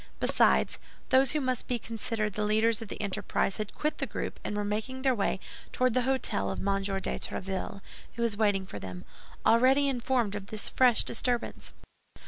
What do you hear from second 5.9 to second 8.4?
the hôtel of M. de Tréville, who was